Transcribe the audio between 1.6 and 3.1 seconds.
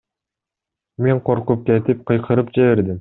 кетип, кыйкырып жибердим.